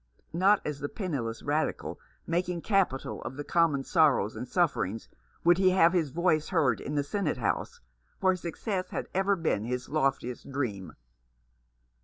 Not 0.33 0.61
as 0.65 0.79
the 0.79 0.89
penniless 0.89 1.43
Radical, 1.43 1.99
making 2.25 2.61
capital 2.61 3.21
of 3.21 3.35
the 3.37 3.43
common 3.43 3.83
sorrows 3.83 4.35
and 4.35 4.47
sufferings, 4.49 5.07
would 5.43 5.59
he 5.59 5.69
have 5.69 5.93
his 5.93 6.09
voice 6.09 6.49
heard 6.49 6.81
in 6.81 6.95
the 6.95 7.03
senate 7.03 7.37
house, 7.37 7.81
where 8.19 8.35
success 8.35 8.89
had 8.89 9.05
ever 9.13 9.35
been 9.35 9.63
his 9.63 9.89
loftiest 9.89 10.49
dream. 10.51 10.93